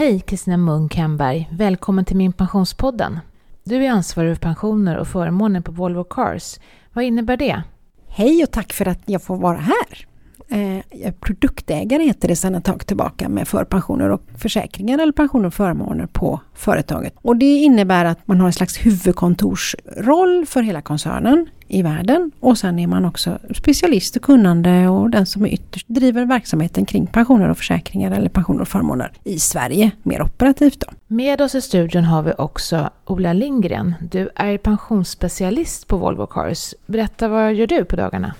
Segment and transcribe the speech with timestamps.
[0.00, 3.18] Hej Kristina Munk Hemberg, välkommen till min pensionspodden.
[3.64, 6.58] Du är ansvarig för pensioner och förmåner på Volvo Cars.
[6.92, 7.62] Vad innebär det?
[8.08, 10.06] Hej och tack för att jag får vara här.
[10.50, 15.54] Eh, produktägare heter det sedan ett tag tillbaka med förpensioner och försäkringar eller pensioner och
[15.54, 17.14] förmåner på företaget.
[17.22, 22.58] Och det innebär att man har en slags huvudkontorsroll för hela koncernen i världen och
[22.58, 27.48] sen är man också specialist och kunnande och den som ytterst driver verksamheten kring pensioner
[27.48, 30.80] och försäkringar eller pensioner och förmåner i Sverige mer operativt.
[30.80, 30.86] Då.
[31.06, 33.94] Med oss i studion har vi också Ola Lindgren.
[34.10, 36.74] Du är pensionsspecialist på Volvo Cars.
[36.86, 38.34] Berätta, vad gör du på dagarna?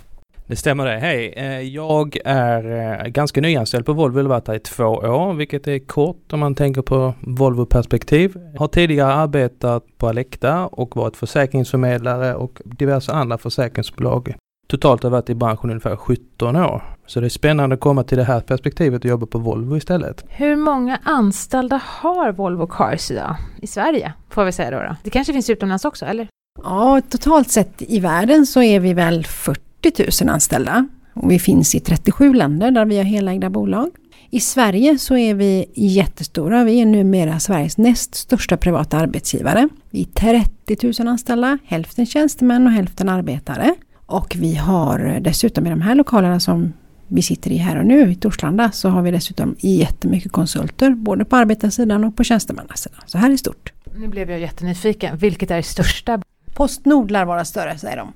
[0.51, 0.99] Det stämmer det.
[0.99, 1.35] Hej!
[1.37, 2.65] Eh, jag är
[3.05, 6.33] eh, ganska nyanställd på Volvo, jag har varit här i två år, vilket är kort
[6.33, 8.37] om man tänker på Volvo-perspektiv.
[8.59, 14.35] Har tidigare arbetat på Alecta och varit försäkringsförmedlare och diverse andra försäkringsbolag.
[14.69, 16.83] Totalt har jag varit i branschen ungefär 17 år.
[17.07, 20.25] Så det är spännande att komma till det här perspektivet och jobba på Volvo istället.
[20.29, 23.37] Hur många anställda har Volvo Cars idag?
[23.63, 24.77] I Sverige, får vi säga då.
[24.77, 24.97] då.
[25.05, 26.29] Det kanske finns utomlands också, eller?
[26.63, 30.89] Ja, totalt sett i världen så är vi väl 40 40 000 anställda.
[31.15, 33.91] Och vi finns i 37 länder där vi har helägda bolag.
[34.31, 36.65] I Sverige så är vi jättestora.
[36.65, 39.69] Vi är numera Sveriges näst största privata arbetsgivare.
[39.91, 43.75] Vi är 30 000 anställda, hälften tjänstemän och hälften arbetare.
[44.07, 46.73] Och vi har dessutom i de här lokalerna som
[47.09, 51.25] vi sitter i här och nu i Torslanda så har vi dessutom jättemycket konsulter både
[51.25, 53.01] på arbetarsidan och på tjänstemannasidan.
[53.07, 53.73] Så här är stort.
[53.97, 55.17] Nu blev jag jättenyfiken.
[55.17, 56.23] Vilket är det största?
[56.55, 58.13] Postnord lär vara större säger de.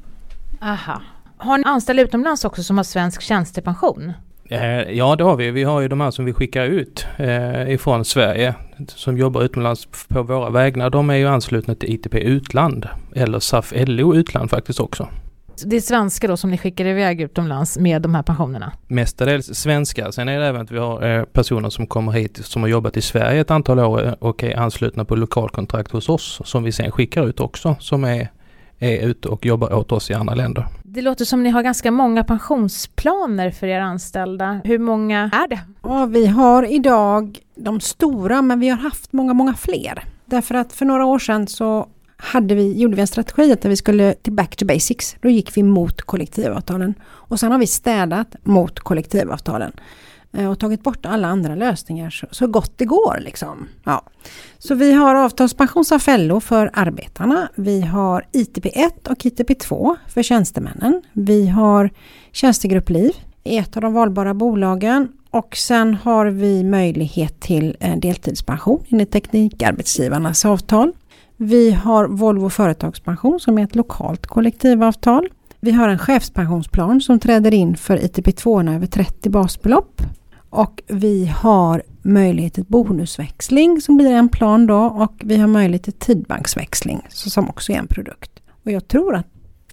[0.61, 1.03] Aha,
[1.37, 4.13] har ni anställda utomlands också som har svensk tjänstepension?
[4.51, 5.51] Eh, ja, det har vi.
[5.51, 8.55] Vi har ju de här som vi skickar ut eh, ifrån Sverige
[8.87, 10.91] som jobbar utomlands på våra vägnar.
[10.91, 15.09] De är ju anslutna till ITP Utland eller SAF LO Utland faktiskt också.
[15.65, 18.73] Det är svenskar då som ni skickar iväg utomlands med de här pensionerna?
[18.87, 20.11] Mestadels svenskar.
[20.11, 22.97] Sen är det även att vi har eh, personer som kommer hit som har jobbat
[22.97, 26.91] i Sverige ett antal år och är anslutna på lokalkontrakt hos oss som vi sen
[26.91, 28.29] skickar ut också som är
[28.79, 30.67] är ute och jobbar åt oss i andra länder.
[30.83, 34.61] Det låter som ni har ganska många pensionsplaner för era anställda.
[34.65, 35.61] Hur många är det?
[35.83, 40.05] Ja, vi har idag de stora, men vi har haft många, många fler.
[40.27, 43.77] Därför att för några år sedan så hade vi, gjorde vi en strategi att vi
[43.77, 45.17] skulle till back to basics.
[45.21, 46.95] Då gick vi mot kollektivavtalen.
[47.05, 49.73] Och sen har vi städat mot kollektivavtalen.
[50.37, 53.19] Eh, och tagit bort alla andra lösningar så, så gott det går.
[53.21, 53.69] Liksom.
[53.85, 54.03] Ja.
[54.59, 57.49] Så vi har avtalspension Safello för arbetarna.
[57.55, 61.03] Vi har ITP1 och ITP2 för tjänstemännen.
[61.13, 61.91] Vi har
[62.33, 63.13] tjänstegruppliv
[63.45, 70.45] i ett av de valbara bolagen och sen har vi möjlighet till deltidspension enligt Teknikarbetsgivarnas
[70.45, 70.93] avtal.
[71.37, 75.29] Vi har Volvo Företagspension som är ett lokalt kollektivavtal.
[75.61, 80.03] Vi har en chefspensionsplan som träder in för ITP2 över 30 basbelopp.
[80.55, 85.83] Och vi har möjlighet till bonusväxling som blir en plan då och vi har möjlighet
[85.83, 88.31] till tidbanksväxling som också är en produkt.
[88.65, 89.27] Och jag tror att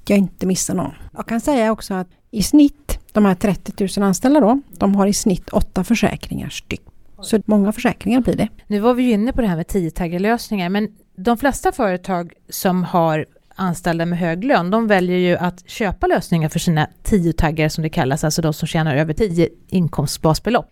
[0.08, 0.94] jag inte missar någon.
[1.14, 5.08] Jag kan säga också att i snitt, de här 30 000 anställda då, de har
[5.08, 6.82] i snitt åtta försäkringar styck.
[7.22, 8.48] Så många försäkringar blir det.
[8.68, 12.84] Nu var vi ju inne på det här med tiotaggarlösningar men de flesta företag som
[12.84, 13.26] har
[13.62, 17.90] anställda med hög lön, de väljer ju att köpa lösningar för sina tio som det
[17.90, 20.70] kallas, alltså de som tjänar över 10 inkomstbasbelopp.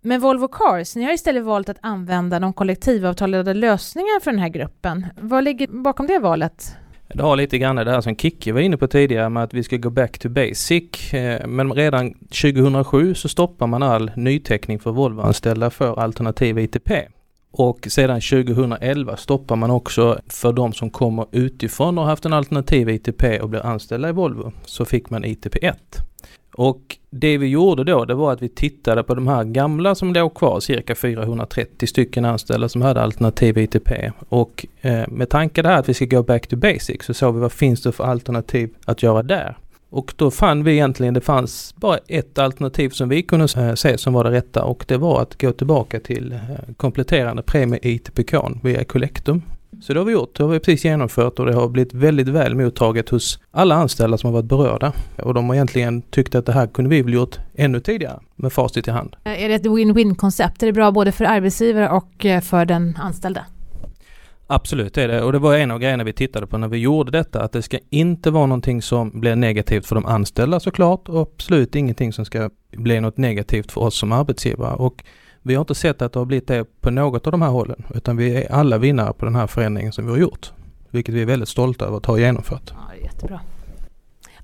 [0.00, 4.48] Men Volvo Cars, ni har istället valt att använda de kollektivavtalade lösningar för den här
[4.48, 5.06] gruppen.
[5.20, 6.76] Vad ligger bakom det valet?
[7.14, 9.62] Det har lite grann det här som Kicki var inne på tidigare med att vi
[9.62, 11.14] ska gå back to basic.
[11.14, 16.90] Eh, men redan 2007 så stoppar man all nyteckning för Volvo-anställda för alternativ ITP.
[17.50, 22.88] Och sedan 2011 stoppar man också för de som kommer utifrån och haft en alternativ
[22.88, 24.52] ITP och blir anställda i Volvo.
[24.64, 25.76] Så fick man ITP 1.
[26.54, 30.12] Och det vi gjorde då, det var att vi tittade på de här gamla som
[30.12, 33.92] låg kvar, cirka 430 stycken anställda som hade alternativ ITP.
[34.28, 37.34] Och eh, med tanke det här att vi ska gå back to basic så såg
[37.34, 39.56] vi vad finns det för alternativ att göra där.
[39.90, 44.12] Och då fann vi egentligen, det fanns bara ett alternativ som vi kunde se som
[44.12, 46.38] var det rätta och det var att gå tillbaka till eh,
[46.76, 49.42] kompletterande premie ITPK via Collectum.
[49.82, 52.28] Så det har vi gjort, det har vi precis genomfört och det har blivit väldigt
[52.28, 54.92] väl mottaget hos alla anställda som har varit berörda.
[55.16, 58.52] Och de har egentligen tyckt att det här kunde vi väl gjort ännu tidigare med
[58.52, 59.16] facit i hand.
[59.24, 60.62] Är det ett win-win koncept?
[60.62, 63.44] Är det bra både för arbetsgivare och eh, för den anställda?
[64.50, 66.78] Absolut det är det och det var en av grejerna vi tittade på när vi
[66.78, 71.08] gjorde detta att det ska inte vara någonting som blir negativt för de anställda såklart
[71.08, 75.04] och absolut ingenting som ska bli något negativt för oss som arbetsgivare och
[75.42, 77.84] vi har inte sett att det har blivit det på något av de här hållen
[77.94, 80.52] utan vi är alla vinnare på den här förändringen som vi har gjort.
[80.90, 82.70] Vilket vi är väldigt stolta över att ha genomfört.
[82.70, 83.40] Ja, jättebra.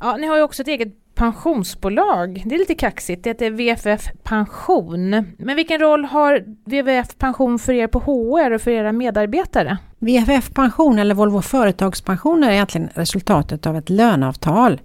[0.00, 2.43] Ja, ni har ju också ett eget pensionsbolag.
[2.47, 5.11] Det är lite kaxigt, det heter VFF Pension.
[5.39, 9.79] Men vilken roll har VFF Pension för er på HR och för era medarbetare?
[10.05, 14.81] VFF Pension eller Volvo Företagspension är egentligen resultatet av ett löneavtal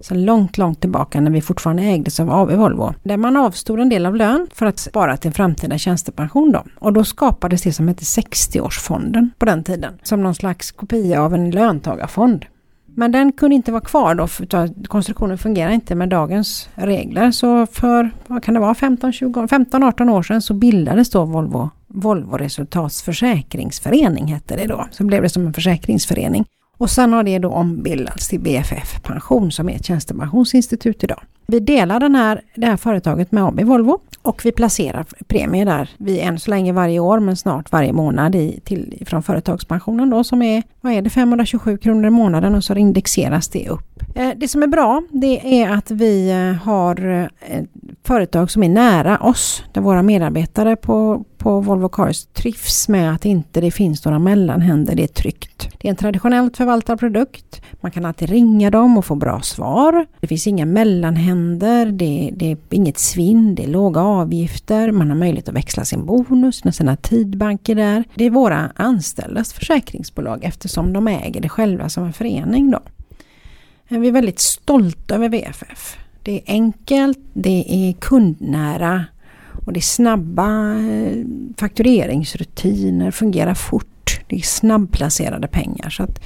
[0.00, 2.94] så långt, långt tillbaka när vi fortfarande ägdes av AB Volvo.
[3.02, 6.64] Där man avstod en del av lön för att spara till framtida tjänstepension då.
[6.78, 9.98] Och då skapades det som hette 60-årsfonden på den tiden.
[10.02, 12.44] Som någon slags kopia av en löntagarfond.
[12.96, 17.30] Men den kunde inte vara kvar då för konstruktionen fungerar inte med dagens regler.
[17.30, 24.26] Så för, vad kan det vara, 15-18 år sedan så bildades då Volvo Volvo Resultatsförsäkringsförening
[24.26, 24.86] hette det då.
[24.90, 26.44] Så blev det som en försäkringsförening.
[26.78, 31.22] Och sen har det då ombildats till BFF Pension som är ett tjänstepensionsinstitut idag.
[31.46, 35.90] Vi delar den här, det här företaget med AB Volvo och vi placerar premier där.
[35.96, 40.24] Vi än så länge varje år men snart varje månad i, till, från företagspensionen då
[40.24, 44.02] som är, vad är det, 527 kronor i månaden och så indexeras det upp.
[44.14, 47.62] Eh, det som är bra det är att vi eh, har eh,
[48.04, 53.24] företag som är nära oss där våra medarbetare på, på Volvo Cars trivs med att
[53.24, 55.53] inte det finns några mellanhänder, det är tryggt.
[55.84, 57.62] Det är en traditionellt förvaltad produkt.
[57.80, 60.06] Man kan alltid ringa dem och få bra svar.
[60.20, 65.16] Det finns inga mellanhänder, det, det är inget svinn, det är låga avgifter, man har
[65.16, 68.04] möjlighet att växla sin bonus med sina tidbanker där.
[68.14, 72.80] Det är våra anställdas försäkringsbolag eftersom de äger det själva som en förening då.
[73.88, 75.96] Vi är väldigt stolta över VFF.
[76.22, 79.04] Det är enkelt, det är kundnära
[79.66, 81.24] och det är snabba eh,
[81.58, 83.86] faktureringsrutiner, fungerar fort.
[84.26, 85.90] Det är snabbplacerade pengar.
[85.90, 86.24] Så, att,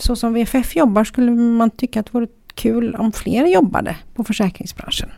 [0.00, 4.24] så som VFF jobbar skulle man tycka att det vore kul om fler jobbade på
[4.24, 5.08] försäkringsbranschen.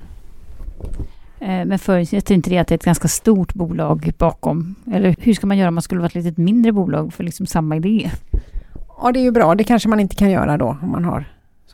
[1.40, 4.74] Eh, men förutsätter inte det att det är ett ganska stort bolag bakom?
[4.92, 7.46] Eller hur ska man göra om man skulle vara ett lite mindre bolag för liksom
[7.46, 8.10] samma idé?
[9.02, 9.54] Ja, det är ju bra.
[9.54, 11.24] Det kanske man inte kan göra då om man har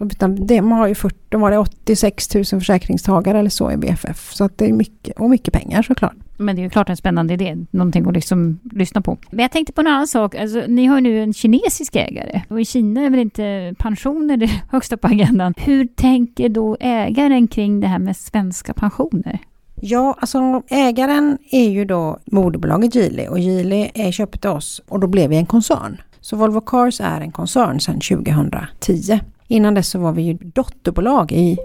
[0.00, 3.76] så, utan de har ju 40, de var det 86 000 försäkringstagare eller så i
[3.76, 4.32] BFF.
[4.32, 6.14] Så att det är mycket, och mycket pengar såklart.
[6.40, 9.18] Men det är ju klart en spännande idé, någonting att liksom lyssna på.
[9.30, 12.42] Men jag tänkte på en annan sak, alltså, ni har ju nu en kinesisk ägare
[12.48, 15.54] och i Kina är väl inte pensioner det högsta på agendan.
[15.56, 19.38] Hur tänker då ägaren kring det här med svenska pensioner?
[19.82, 25.06] Ja, alltså ägaren är ju då moderbolaget Geely och Geely är köpte oss och då
[25.06, 26.00] blev vi en koncern.
[26.20, 29.20] Så Volvo Cars är en koncern sedan 2010.
[29.50, 31.58] Innan dess så var vi ju dotterbolag i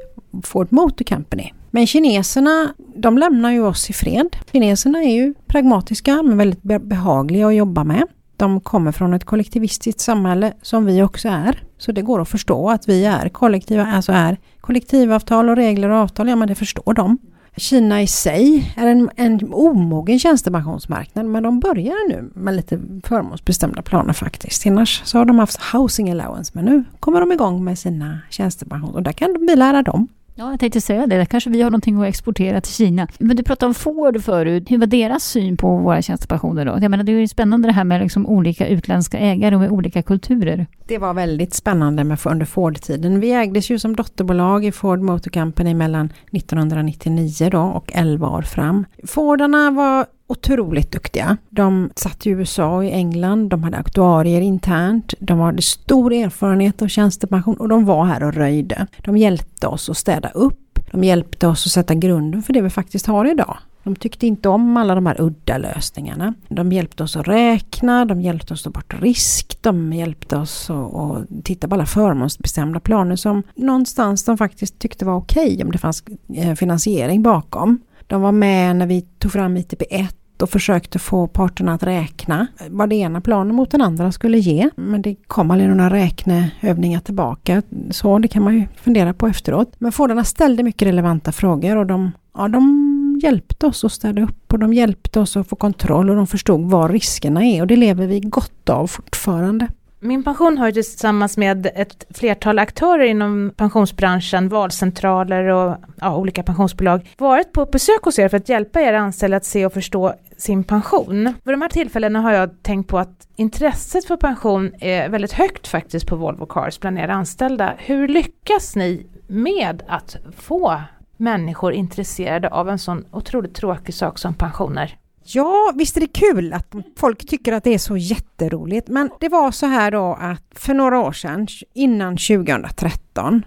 [0.43, 1.51] Ford Motor Company.
[1.71, 4.35] Men kineserna, de lämnar ju oss i fred.
[4.51, 8.03] Kineserna är ju pragmatiska men väldigt behagliga att jobba med.
[8.37, 11.63] De kommer från ett kollektivistiskt samhälle som vi också är.
[11.77, 15.97] Så det går att förstå att vi är kollektiva, alltså är kollektivavtal och regler och
[15.97, 17.17] avtal, ja men det förstår de.
[17.57, 23.81] Kina i sig är en, en omogen tjänstepensionsmarknad men de börjar nu med lite förmånsbestämda
[23.81, 24.67] planer faktiskt.
[24.67, 28.95] Annars så har de haft housing allowance men nu kommer de igång med sina tjänstepensioner
[28.95, 30.07] och där kan vi lära dem.
[30.37, 31.17] Ja, jag tänkte säga det.
[31.17, 33.07] Där kanske vi har någonting att exportera till Kina.
[33.19, 34.71] Men du pratade om Ford förut.
[34.71, 36.77] Hur var deras syn på våra tjänstepensioner då?
[36.81, 39.71] Jag menar, det är ju spännande det här med liksom olika utländska ägare och med
[39.71, 40.67] olika kulturer.
[40.87, 43.19] Det var väldigt spännande med under Ford-tiden.
[43.19, 48.41] Vi ägdes ju som dotterbolag i Ford Motor Company mellan 1999 då och 11 år
[48.41, 48.85] fram.
[49.03, 51.37] Fordarna var otroligt duktiga.
[51.49, 56.81] De satt i USA och i England, de hade aktuarier internt, de hade stor erfarenhet
[56.81, 58.87] av tjänstepension och de var här och röjde.
[59.03, 62.69] De hjälpte oss att städa upp, de hjälpte oss att sätta grunden för det vi
[62.69, 63.57] faktiskt har idag.
[63.85, 66.33] De tyckte inte om alla de här udda lösningarna.
[66.47, 70.69] De hjälpte oss att räkna, de hjälpte oss att ta bort risk, de hjälpte oss
[70.69, 75.63] att, att titta på alla förmånsbestämda planer som någonstans de faktiskt tyckte var okej okay,
[75.63, 76.03] om det fanns
[76.35, 77.79] eh, finansiering bakom.
[78.07, 80.09] De var med när vi tog fram ITP1
[80.41, 84.69] och försökte få parterna att räkna vad det ena planen mot den andra skulle ge.
[84.75, 87.61] Men det kom aldrig några räkneövningar tillbaka.
[87.91, 89.73] Så det kan man ju fundera på efteråt.
[89.77, 94.53] Men Fordarna ställde mycket relevanta frågor och de, ja, de hjälpte oss att städa upp
[94.53, 97.75] och de hjälpte oss att få kontroll och de förstod vad riskerna är och det
[97.75, 99.67] lever vi gott av fortfarande.
[100.05, 106.43] Min pension har ju tillsammans med ett flertal aktörer inom pensionsbranschen, valcentraler och ja, olika
[106.43, 110.13] pensionsbolag, varit på besök hos er för att hjälpa er anställda att se och förstå
[110.37, 111.33] sin pension.
[111.43, 115.67] Vid de här tillfällena har jag tänkt på att intresset för pension är väldigt högt
[115.67, 117.73] faktiskt på Volvo Cars bland era anställda.
[117.77, 120.81] Hur lyckas ni med att få
[121.17, 124.97] människor intresserade av en sån otroligt tråkig sak som pensioner?
[125.27, 128.87] Ja, visst är det kul att folk tycker att det är så jätteroligt.
[128.87, 133.45] Men det var så här då att för några år sedan, innan 2013,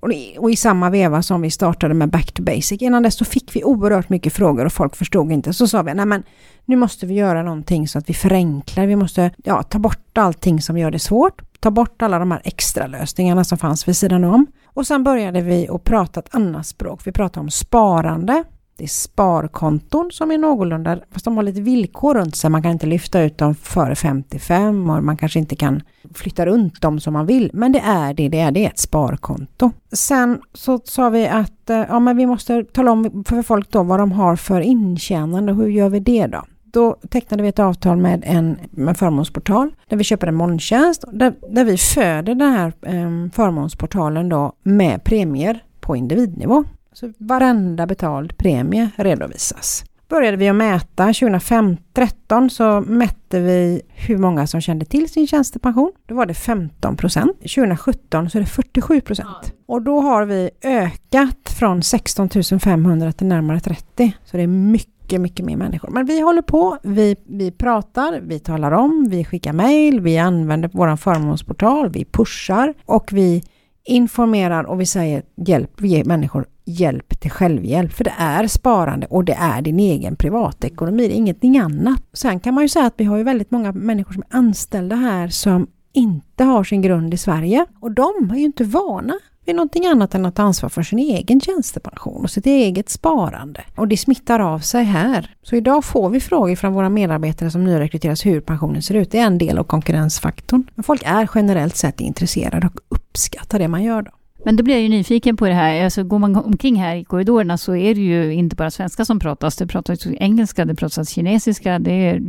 [0.00, 3.16] och i, och i samma veva som vi startade med Back to Basic, innan dess
[3.16, 5.52] så fick vi oerhört mycket frågor och folk förstod inte.
[5.52, 6.22] Så sa vi, nej men
[6.64, 8.86] nu måste vi göra någonting så att vi förenklar.
[8.86, 11.60] Vi måste ja, ta bort allting som gör det svårt.
[11.60, 14.46] Ta bort alla de här extra lösningarna som fanns vid sidan om.
[14.66, 17.00] Och sen började vi att prata ett annat språk.
[17.04, 18.44] Vi pratade om sparande.
[18.78, 22.50] Det är sparkonton som är någorlunda, fast de har lite villkor runt sig.
[22.50, 25.82] Man kan inte lyfta ut dem före 55 och man kanske inte kan
[26.14, 27.50] flytta runt dem som man vill.
[27.52, 29.70] Men det är det det är, det är ett sparkonto.
[29.92, 33.82] Sen så sa vi att eh, ja, men vi måste tala om för folk då
[33.82, 35.52] vad de har för intjänande.
[35.52, 36.44] Hur gör vi det då?
[36.64, 41.34] Då tecknade vi ett avtal med en med förmånsportal där vi köper en molntjänst där,
[41.50, 46.64] där vi föder den här eh, förmånsportalen då med premier på individnivå.
[47.00, 49.84] Så varenda betald premie redovisas.
[50.08, 55.92] Började vi att mäta 2013 så mätte vi hur många som kände till sin tjänstepension.
[56.06, 57.38] Då var det 15 procent.
[57.38, 59.52] 2017 så är det 47 procent.
[59.66, 62.28] Och då har vi ökat från 16
[62.60, 64.12] 500 till närmare 30.
[64.24, 65.90] Så det är mycket, mycket mer människor.
[65.90, 70.70] Men vi håller på, vi, vi pratar, vi talar om, vi skickar mejl, vi använder
[70.72, 73.42] vår förmånsportal, vi pushar och vi
[73.88, 77.92] informerar och vi säger hjälp, vi ger människor hjälp till självhjälp.
[77.92, 82.02] För det är sparande och det är din egen privatekonomi, det är ingenting annat.
[82.12, 84.96] Sen kan man ju säga att vi har ju väldigt många människor som är anställda
[84.96, 87.66] här som inte har sin grund i Sverige.
[87.80, 89.14] Och de är ju inte vana
[89.48, 93.64] är någonting annat än att ta ansvar för sin egen tjänstepension och sitt eget sparande.
[93.76, 95.34] Och det smittar av sig här.
[95.42, 99.10] Så idag får vi frågor från våra medarbetare som nyrekryteras hur pensionen ser ut.
[99.10, 100.70] Det är en del av konkurrensfaktorn.
[100.74, 104.10] Men folk är generellt sett intresserade och uppskattar det man gör då.
[104.44, 105.84] Men då blir jag ju nyfiken på det här.
[105.84, 109.20] Alltså, går man omkring här i korridorerna så är det ju inte bara svenska som
[109.20, 109.56] pratas.
[109.56, 111.78] Det pratas engelska, det pratas kinesiska.
[111.78, 112.22] Det är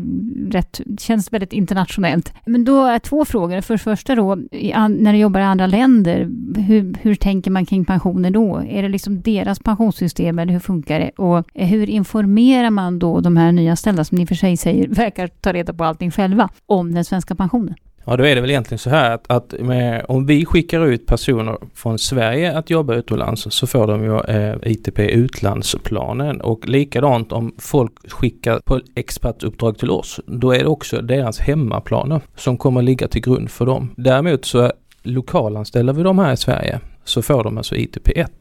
[0.51, 2.33] rätt, känns väldigt internationellt.
[2.45, 3.61] Men då är två frågor.
[3.61, 6.29] För det första då, när du jobbar i andra länder,
[6.61, 8.63] hur, hur tänker man kring pensioner då?
[8.69, 11.09] Är det liksom deras pensionssystem eller hur funkar det?
[11.09, 15.53] Och hur informerar man då de här nyanställda som ni för sig säger verkar ta
[15.53, 17.75] reda på allting själva om den svenska pensionen?
[18.09, 21.05] Ja, då är det väl egentligen så här att, att med, om vi skickar ut
[21.05, 27.31] personer från Sverige att jobba utomlands så får de ju eh, ITP utlandsplanen och likadant
[27.31, 32.81] om folk skickar på expertuppdrag till oss, då är det också deras hemmaplaner som kommer
[32.81, 33.93] ligga till grund för dem.
[33.97, 34.71] Däremot så
[35.03, 38.31] lokalanställer vi dem här i Sverige så får de alltså ITP 1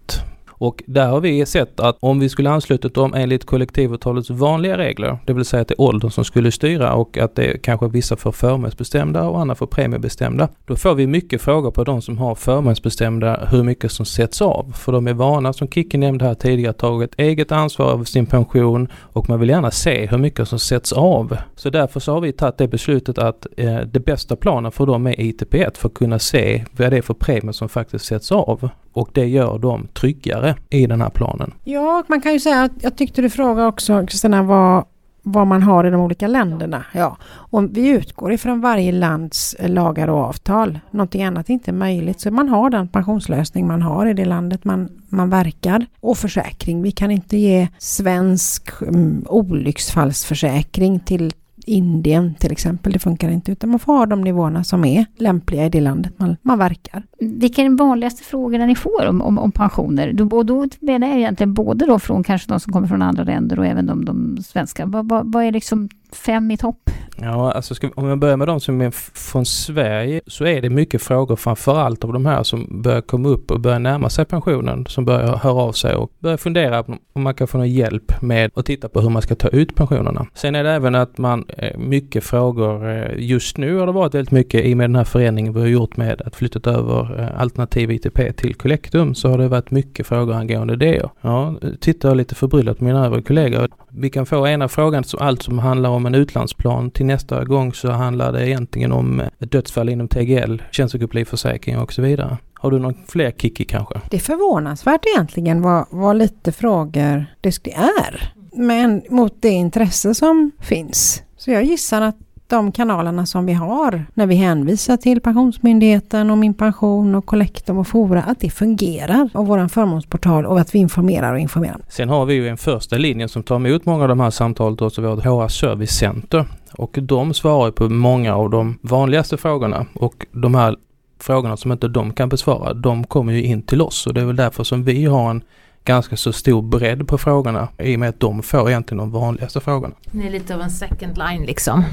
[0.58, 5.18] och där har vi sett att om vi skulle anslutit dem enligt kollektivavtalets vanliga regler,
[5.24, 7.88] det vill säga att det är åldern som skulle styra och att det är kanske
[7.88, 10.48] vissa får förmånsbestämda och andra får premiebestämda.
[10.66, 14.72] Då får vi mycket frågor på de som har förmånsbestämda hur mycket som sätts av.
[14.76, 18.88] För de är vana, som Kicki nämnde här tidigare, tagit eget ansvar över sin pension
[18.92, 21.36] och man vill gärna se hur mycket som sätts av.
[21.56, 25.06] Så därför så har vi tagit det beslutet att eh, det bästa planen för dem
[25.06, 28.70] är ITP1 för att kunna se vad det är för premier som faktiskt sätts av
[28.92, 31.54] och det gör dem tryggare i den här planen.
[31.64, 34.84] Ja, man kan ju säga att jag tyckte du frågade också Kristina vad,
[35.22, 36.84] vad man har i de olika länderna.
[36.92, 40.78] Ja, om vi utgår ifrån varje lands lagar och avtal.
[40.90, 42.20] Någonting annat är inte möjligt.
[42.20, 45.86] Så man har den pensionslösning man har i det landet man, man verkar.
[46.00, 46.82] Och försäkring.
[46.82, 51.32] Vi kan inte ge svensk um, olycksfallsförsäkring till
[51.68, 52.92] Indien till exempel.
[52.92, 56.12] Det funkar inte utan man får ha de nivåerna som är lämpliga i det landet
[56.16, 57.02] man, man verkar.
[57.18, 60.22] Vilka är de vanligaste frågorna ni får om, om, om pensioner?
[60.22, 63.58] Och då menar jag egentligen både då från kanske de som kommer från andra länder
[63.58, 64.86] och även de, de svenska.
[64.86, 66.90] Vad, vad, vad är liksom fem i topp?
[67.20, 68.90] Ja, alltså ska, om jag börjar med de som är
[69.30, 73.50] från Sverige så är det mycket frågor framförallt av de här som börjar komma upp
[73.50, 77.22] och börjar närma sig pensionen, som börjar höra av sig och börjar fundera på om
[77.22, 80.26] man kan få någon hjälp med att titta på hur man ska ta ut pensionerna.
[80.34, 84.14] Sen är det även att man, eh, mycket frågor, eh, just nu har det varit
[84.14, 87.20] väldigt mycket i och med den här förändringen vi har gjort med att flyttat över
[87.20, 91.02] eh, alternativ ITP till Collectum så har det varit mycket frågor angående det.
[91.20, 93.68] Ja, tittar lite förbryllat på mina övriga kollegor.
[93.90, 97.72] Vi kan få ena frågan så allt som handlar om en utlandsplan till nästa gång
[97.72, 102.38] så handlar det egentligen om ett dödsfall inom TGL, tjänstegrupplivförsäkring och så vidare.
[102.54, 104.00] Har du någon fler Kicki kanske?
[104.10, 108.32] Det är förvånansvärt egentligen vad, vad lite frågor det är.
[108.52, 111.22] Men mot det intresse som finns.
[111.36, 112.16] Så jag gissar att
[112.48, 117.78] de kanalerna som vi har när vi hänvisar till Pensionsmyndigheten och Min pension och Collectum
[117.78, 121.80] och Fora, att det fungerar och vår förmånsportal och att vi informerar och informerar.
[121.88, 124.78] Sen har vi ju en första linje som tar emot många av de här samtalen,
[124.80, 126.44] också vårt HR Service Center.
[126.72, 130.76] Och de svarar på många av de vanligaste frågorna och de här
[131.20, 134.24] frågorna som inte de kan besvara, de kommer ju in till oss och det är
[134.24, 135.42] väl därför som vi har en
[135.84, 139.60] ganska så stor bredd på frågorna i och med att de får egentligen de vanligaste
[139.60, 139.94] frågorna.
[140.10, 141.84] Ni är lite av en second line liksom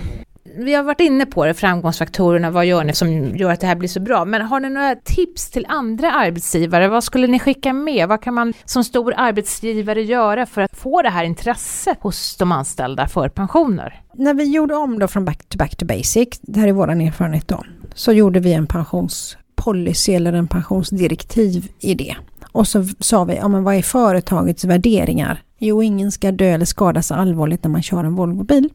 [0.58, 3.76] vi har varit inne på det, framgångsfaktorerna, vad gör ni som gör att det här
[3.76, 4.26] blir så bra?
[4.26, 6.88] Men har ni några tips till andra arbetsgivare?
[6.88, 8.08] Vad skulle ni skicka med?
[8.08, 12.52] Vad kan man som stor arbetsgivare göra för att få det här intresset hos de
[12.52, 14.02] anställda för pensioner?
[14.14, 16.92] När vi gjorde om då från back to back to basic, det här är vår
[16.92, 22.16] erfarenhet då, så gjorde vi en pensionspolicy eller en pensionsdirektiv i det.
[22.52, 25.42] Och så sa vi, ja men vad är företagets värderingar?
[25.60, 28.70] Jo, ingen ska dö eller skadas allvarligt när man kör en Volvobil.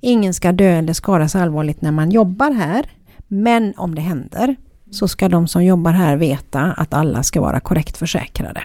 [0.00, 2.90] Ingen ska dö eller skadas allvarligt när man jobbar här.
[3.28, 4.56] Men om det händer
[4.90, 8.62] så ska de som jobbar här veta att alla ska vara korrekt försäkrade.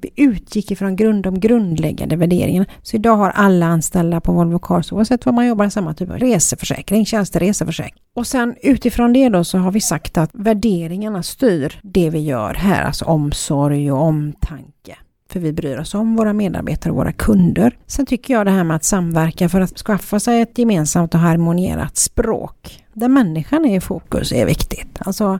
[0.00, 2.66] Vi utgick ifrån grund, de grundläggande värderingarna.
[2.82, 6.18] Så idag har alla anställda på Volvo Cars, oavsett var man jobbar, samma typ av
[6.18, 8.02] reseförsäkring, tjänstereseförsäkring.
[8.14, 12.54] Och sen utifrån det då så har vi sagt att värderingarna styr det vi gör
[12.54, 14.96] här, alltså omsorg och omtanke
[15.30, 17.78] för vi bryr oss om våra medarbetare och våra kunder.
[17.86, 21.20] Sen tycker jag det här med att samverka för att skaffa sig ett gemensamt och
[21.20, 24.98] harmonierat språk där människan är i fokus är viktigt.
[24.98, 25.38] Alltså,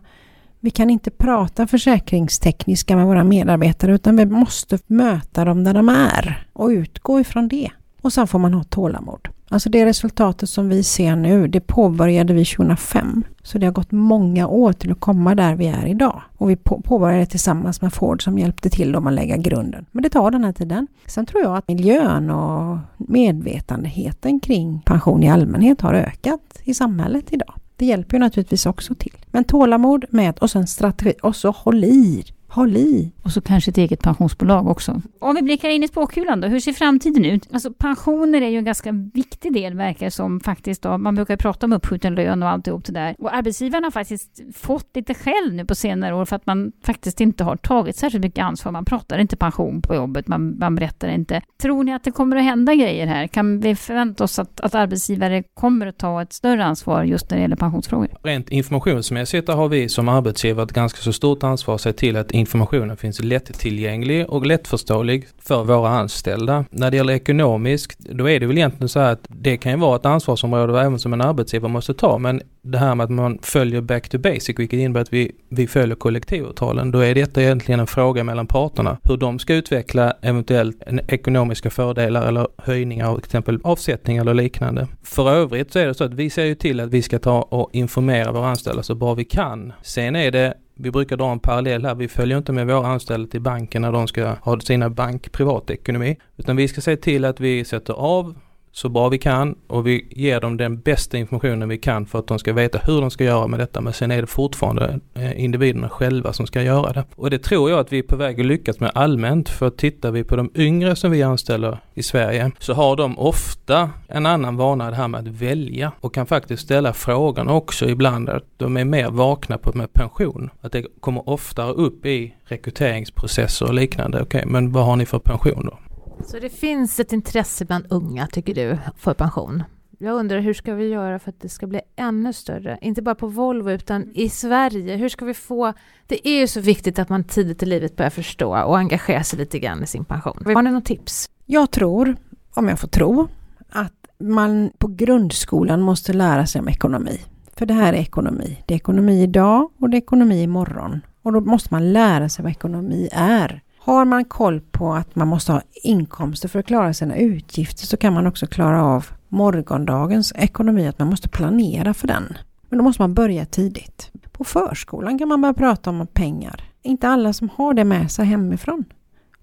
[0.61, 5.89] vi kan inte prata försäkringstekniska med våra medarbetare utan vi måste möta dem där de
[5.89, 7.71] är och utgå ifrån det.
[8.05, 9.29] Och sen får man ha tålamod.
[9.49, 13.25] Alltså det resultatet som vi ser nu, det påbörjade vi 2005.
[13.43, 16.23] Så det har gått många år till att komma där vi är idag.
[16.37, 19.87] Och vi påbörjade det tillsammans med Ford som hjälpte till dem att lägga grunden.
[19.93, 20.87] Men det tar den här tiden.
[21.07, 27.25] Sen tror jag att miljön och medvetenheten kring pension i allmänhet har ökat i samhället
[27.31, 27.55] idag.
[27.77, 29.17] Det hjälper ju naturligtvis också till.
[29.27, 32.25] Men tålamod med och sen strategi och så håll i.
[32.49, 33.13] Håll i!
[33.25, 35.03] Och så kanske ett eget pensionsbolag också.
[35.19, 37.49] Om vi blickar in i spåkulan då, hur ser framtiden ut?
[37.53, 41.67] Alltså pensioner är ju en ganska viktig del verkar som faktiskt då, man brukar prata
[41.67, 43.15] om uppskjuten lön och alltihop det där.
[43.19, 47.21] Och arbetsgivarna har faktiskt fått lite skäll nu på senare år för att man faktiskt
[47.21, 48.73] inte har tagit särskilt mycket ansvar.
[48.73, 51.43] Man pratar inte pension på jobbet, man, man berättar inte.
[51.63, 53.27] Tror ni att det kommer att hända grejer här?
[53.27, 57.37] Kan vi förvänta oss att, att arbetsgivare kommer att ta ett större ansvar just när
[57.39, 58.09] det gäller pensionsfrågor?
[58.23, 62.31] Rent informationsmässigt har vi som arbetsgivare ett ganska så stort ansvar att se till att
[62.31, 66.65] informationen finns lättillgänglig och lättförståelig för våra anställda.
[66.71, 69.97] När det gäller ekonomiskt, då är det väl egentligen så att det kan ju vara
[69.97, 73.81] ett ansvarsområde även som en arbetsgivare måste ta, men det här med att man följer
[73.81, 77.87] back to basic, vilket innebär att vi, vi följer kollektivavtalen, då är detta egentligen en
[77.87, 78.99] fråga mellan parterna.
[79.03, 84.89] Hur de ska utveckla eventuellt ekonomiska fördelar eller höjningar av till exempel avsättning eller liknande.
[85.03, 87.43] För övrigt så är det så att vi ser ju till att vi ska ta
[87.43, 89.73] och informera våra anställda så bra vi kan.
[89.83, 91.95] Sen är det vi brukar dra en parallell här.
[91.95, 96.17] Vi följer inte med våra anställda till banken när de ska ha sina bank privatekonomi.
[96.37, 98.35] Utan vi ska se till att vi sätter av
[98.75, 102.27] så bra vi kan och vi ger dem den bästa informationen vi kan för att
[102.27, 103.81] de ska veta hur de ska göra med detta.
[103.81, 107.05] Men sen är det fortfarande eh, individerna själva som ska göra det.
[107.17, 109.49] Och det tror jag att vi är på väg att lyckas med allmänt.
[109.49, 113.91] För tittar vi på de yngre som vi anställer i Sverige så har de ofta
[114.09, 118.29] en annan vana det här med att välja och kan faktiskt ställa frågan också ibland
[118.29, 120.51] att de är mer vakna på med pension.
[120.61, 124.23] Att det kommer oftare upp i rekryteringsprocesser och liknande.
[124.23, 125.79] Okej, okay, men vad har ni för pension då?
[126.27, 129.63] Så det finns ett intresse bland unga, tycker du, för pension?
[129.99, 132.79] Jag undrar hur ska vi göra för att det ska bli ännu större?
[132.81, 134.97] Inte bara på Volvo utan i Sverige.
[134.97, 135.73] Hur ska vi få...
[136.07, 139.39] Det är ju så viktigt att man tidigt i livet börjar förstå och engagera sig
[139.39, 140.43] lite grann i sin pension.
[140.45, 141.31] Har ni något tips?
[141.47, 142.17] Jag tror,
[142.55, 143.29] om jag får tro,
[143.69, 147.21] att man på grundskolan måste lära sig om ekonomi.
[147.57, 148.63] För det här är ekonomi.
[148.67, 151.01] Det är ekonomi idag och det är ekonomi imorgon.
[151.23, 153.63] Och då måste man lära sig vad ekonomi är.
[153.85, 157.97] Har man koll på att man måste ha inkomster för att klara sina utgifter så
[157.97, 162.37] kan man också klara av morgondagens ekonomi, att man måste planera för den.
[162.69, 164.11] Men då måste man börja tidigt.
[164.33, 166.65] På förskolan kan man börja prata om pengar.
[166.83, 168.85] Inte alla som har det med sig hemifrån.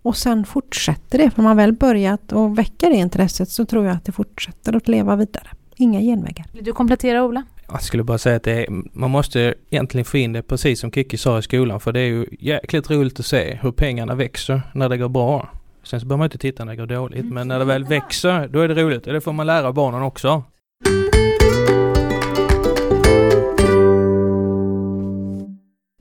[0.02, 3.96] Och sen fortsätter det, för man väl börjat och väcka det intresset så tror jag
[3.96, 5.48] att det fortsätter att leva vidare.
[5.76, 6.46] Inga genvägar.
[6.54, 7.44] Vill du komplettera Ola?
[7.72, 10.92] Jag skulle bara säga att det är, man måste egentligen få in det precis som
[10.92, 14.62] Kiki sa i skolan för det är ju jäkligt roligt att se hur pengarna växer
[14.74, 15.50] när det går bra.
[15.84, 18.48] Sen så behöver man inte titta när det går dåligt men när det väl växer
[18.48, 20.44] då är det roligt och det får man lära barnen också.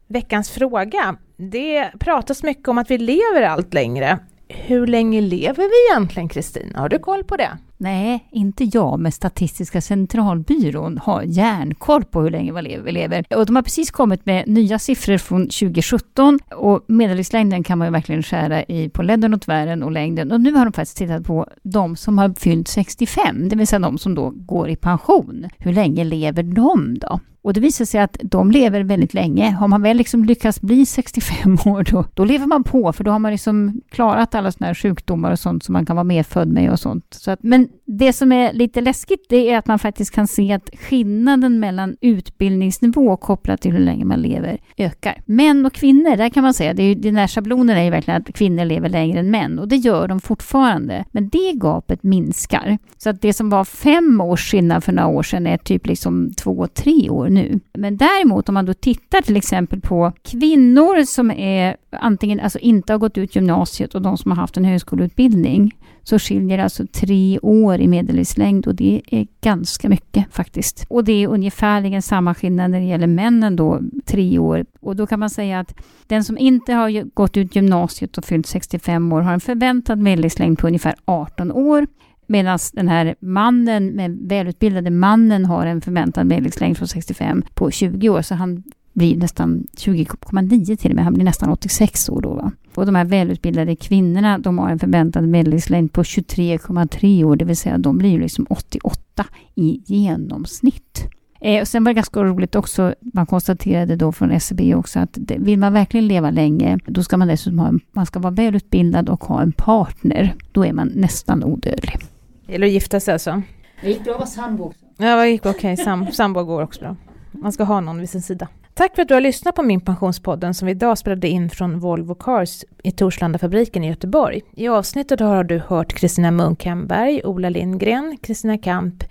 [0.08, 1.16] Veckans fråga.
[1.36, 4.18] Det pratas mycket om att vi lever allt längre.
[4.48, 6.78] Hur länge lever vi egentligen Kristina?
[6.78, 7.58] Har du koll på det?
[7.82, 13.24] Nej, inte jag, men Statistiska centralbyrån har järnkoll på hur länge vi lever.
[13.36, 17.92] Och de har precis kommit med nya siffror från 2017 och medellivslängden kan man ju
[17.92, 20.32] verkligen skära i på ledden och tvären och längden.
[20.32, 23.80] Och nu har de faktiskt tittat på de som har fyllt 65, det vill säga
[23.80, 25.46] de som då går i pension.
[25.58, 27.20] Hur länge lever de då?
[27.42, 29.50] Och det visar sig att de lever väldigt länge.
[29.50, 33.10] Har man väl liksom lyckats bli 65 år, då, då lever man på, för då
[33.10, 36.48] har man liksom klarat alla såna här sjukdomar och sånt som man kan vara medfödd
[36.48, 37.04] med och sånt.
[37.10, 40.52] Så att, men det som är lite läskigt det är att man faktiskt kan se
[40.52, 45.22] att skillnaden mellan utbildningsnivå kopplat till hur länge man lever ökar.
[45.26, 47.90] Män och kvinnor, där kan man säga, det är ju, den här schablonen är ju
[47.90, 51.04] verkligen att kvinnor lever längre än män och det gör de fortfarande.
[51.10, 52.78] Men det gapet minskar.
[52.98, 56.32] Så att det som var fem års skillnad för några år sedan är typ liksom
[56.36, 57.60] två, tre år nu.
[57.72, 62.92] Men däremot om man då tittar till exempel på kvinnor som är antingen alltså inte
[62.92, 66.86] har gått ut gymnasiet och de som har haft en högskoleutbildning så skiljer det alltså
[66.92, 70.86] tre år i medellivslängd och det är ganska mycket faktiskt.
[70.88, 74.66] Och det är ungefärligen samma skillnad när det gäller männen då, tre år.
[74.80, 75.74] Och då kan man säga att
[76.06, 80.58] den som inte har gått ut gymnasiet och fyllt 65 år har en förväntad medellivslängd
[80.58, 81.86] på ungefär 18 år.
[82.30, 88.08] Medan den här mannen, med välutbildade mannen, har en förväntad medellivslängd från 65 på 20
[88.08, 88.22] år.
[88.22, 88.62] Så han
[88.92, 91.04] blir nästan 20,9 till och med.
[91.04, 92.34] Han blir nästan 86 år då.
[92.34, 92.52] Va?
[92.74, 97.56] Och de här välutbildade kvinnorna, de har en förväntad medellivslängd på 23,3 år, det vill
[97.56, 101.08] säga de blir liksom 88 i genomsnitt.
[101.40, 105.10] Eh, och sen var det ganska roligt också, man konstaterade då från SCB också att
[105.12, 108.34] det, vill man verkligen leva länge, då ska man dessutom ha en, man ska vara
[108.34, 110.34] välutbildad och ha en partner.
[110.52, 112.09] Då är man nästan odödlig.
[112.50, 113.42] Det gäller att gifta sig alltså?
[113.82, 114.80] Det gick bra att vara sambo också.
[114.96, 115.72] Ja, det gick okej.
[115.72, 115.84] Okay.
[115.84, 116.96] Sam, sambo går också bra.
[117.30, 118.48] Man ska ha någon vid sin sida.
[118.74, 121.78] Tack för att du har lyssnat på Min Pensionspodden som vi idag spelade in från
[121.78, 124.40] Volvo Cars i Torslandafabriken i Göteborg.
[124.52, 129.04] I avsnittet har du hört Kristina Munkhemberg, Ola Lindgren, Kristina Kamp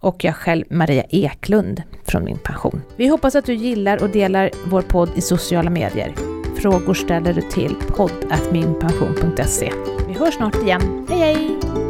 [0.00, 2.82] och jag själv Maria Eklund från Min Pension.
[2.96, 6.14] Vi hoppas att du gillar och delar vår podd i sociala medier.
[6.56, 9.72] Frågor ställer du till podd.minpension.se.
[10.08, 11.06] Vi hörs snart igen.
[11.08, 11.85] Hej hej!